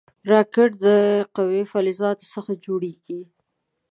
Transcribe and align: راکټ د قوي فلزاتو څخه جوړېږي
راکټ 0.31 0.71
د 0.85 0.85
قوي 1.35 1.63
فلزاتو 1.71 2.25
څخه 2.33 2.51
جوړېږي 2.65 3.19